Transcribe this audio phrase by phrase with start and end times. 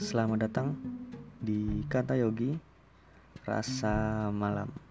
[0.00, 0.80] Selamat datang
[1.44, 2.56] di Kata Yogi
[3.44, 4.89] Rasa Malam.